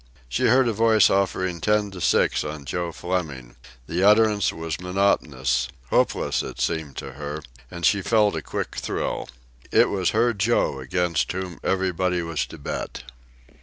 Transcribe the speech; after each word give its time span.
She 0.27 0.47
heard 0.47 0.67
a 0.67 0.73
voice 0.73 1.11
offering 1.11 1.61
ten 1.61 1.91
to 1.91 2.01
six 2.01 2.43
on 2.43 2.65
Joe 2.65 2.91
Fleming. 2.91 3.55
The 3.85 4.01
utterance 4.03 4.51
was 4.51 4.79
monotonous 4.81 5.67
hopeless, 5.91 6.41
it 6.41 6.59
seemed 6.59 6.97
to 6.97 7.11
her, 7.11 7.43
and 7.69 7.85
she 7.85 8.01
felt 8.01 8.35
a 8.35 8.41
quick 8.41 8.77
thrill. 8.77 9.29
It 9.71 9.89
was 9.89 10.09
her 10.09 10.33
Joe 10.33 10.79
against 10.79 11.31
whom 11.33 11.59
everybody 11.63 12.23
was 12.23 12.47
to 12.47 12.57
bet. 12.57 13.03